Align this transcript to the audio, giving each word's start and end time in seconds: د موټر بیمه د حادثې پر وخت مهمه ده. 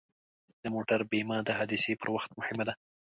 د 0.63 0.65
موټر 0.75 0.99
بیمه 1.11 1.37
د 1.43 1.49
حادثې 1.57 1.93
پر 1.99 2.07
وخت 2.15 2.29
مهمه 2.39 2.63
ده. 2.67 2.73